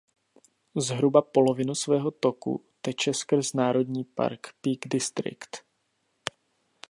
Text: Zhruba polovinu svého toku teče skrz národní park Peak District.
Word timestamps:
Zhruba 0.75 1.21
polovinu 1.21 1.75
svého 1.75 2.11
toku 2.11 2.63
teče 2.81 3.13
skrz 3.13 3.53
národní 3.53 4.03
park 4.03 4.47
Peak 4.61 4.79
District. 4.87 5.57